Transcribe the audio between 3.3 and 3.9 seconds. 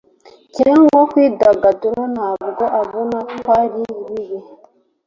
kwari